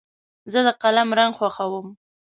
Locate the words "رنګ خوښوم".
1.19-1.87